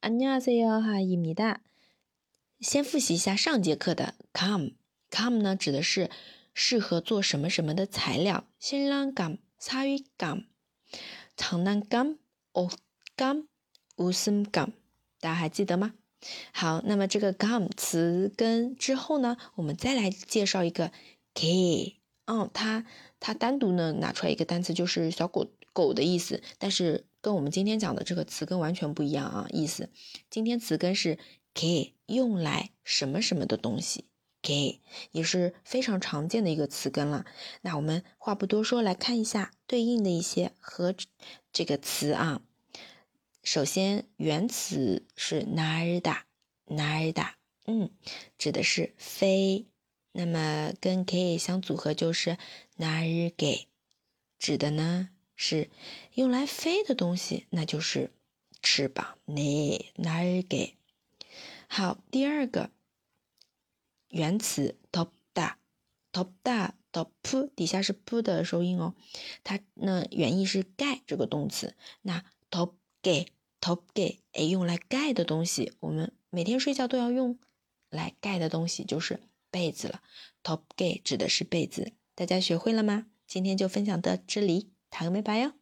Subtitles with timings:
[0.00, 1.56] 안녕하세요하입니다
[2.60, 6.10] 先复习一下上节课的 come。come 呢，指的是
[6.54, 8.46] 适合做什么什么的材料。
[8.60, 10.44] 新郎 come，사위 come，
[11.36, 12.72] 长男 come，옷
[13.18, 14.72] come，웃음 come，
[15.20, 15.94] 大家还记得吗？
[16.52, 20.92] 好，那么这个 come 词根之后呢，我们再来介绍一个
[21.34, 21.96] k。
[22.26, 22.86] 哦，它
[23.18, 27.06] 它单独呢拿出来一个单词就是小狗狗的意思，但是。
[27.21, 29.89] 跟我们今天讲的这个词根完全不一样啊，意思。
[30.29, 31.19] 今天词根是
[31.53, 34.05] k，用来什么什么的东西
[34.41, 34.81] ，k
[35.11, 37.25] 也是非常常见的一个词根了。
[37.61, 40.95] 那我们话不多说，来看一下对应的一些和
[41.53, 42.41] 这个词啊。
[43.43, 47.33] 首先，原词是 narda，narda，
[47.65, 47.91] 嗯，
[48.37, 49.67] 指的是飞。
[50.13, 52.37] 那么跟 k 相组合就是
[52.77, 53.67] narge，
[54.39, 55.09] 指的呢。
[55.41, 55.71] 是
[56.13, 58.11] 用来飞的东西，那就是
[58.61, 59.17] 翅膀。
[59.25, 60.75] 你哪儿给？
[61.67, 62.69] 好，第二个
[64.09, 65.57] 原词 top 大
[66.13, 67.09] ，top 大 top
[67.55, 68.93] 底下是 p 的收音哦。
[69.43, 71.75] 它那原意是盖这个动词。
[72.03, 73.25] 那 top 盖
[73.59, 77.39] top 盖哎，用来盖的东西，我们每天睡觉都要用
[77.89, 80.03] 来盖的东西就是被子了。
[80.43, 83.07] top 盖指的是被子，大家学会了吗？
[83.25, 84.69] 今天就分享到这里。
[85.00, 85.52] 다음에봐요